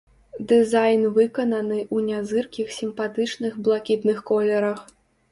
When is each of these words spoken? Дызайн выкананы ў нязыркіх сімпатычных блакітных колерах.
Дызайн 0.51 1.01
выкананы 1.17 1.75
ў 1.81 1.97
нязыркіх 2.07 2.71
сімпатычных 2.77 3.59
блакітных 3.67 4.23
колерах. 4.31 4.81